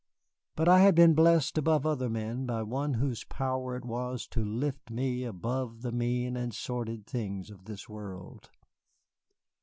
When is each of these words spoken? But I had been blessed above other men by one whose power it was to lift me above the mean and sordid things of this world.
But 0.55 0.67
I 0.67 0.79
had 0.79 0.95
been 0.95 1.13
blessed 1.13 1.59
above 1.59 1.85
other 1.85 2.09
men 2.09 2.47
by 2.47 2.63
one 2.63 2.95
whose 2.95 3.23
power 3.25 3.75
it 3.75 3.85
was 3.85 4.25
to 4.29 4.43
lift 4.43 4.89
me 4.89 5.23
above 5.25 5.83
the 5.83 5.91
mean 5.91 6.35
and 6.35 6.51
sordid 6.55 7.05
things 7.05 7.51
of 7.51 7.65
this 7.65 7.87
world. 7.87 8.49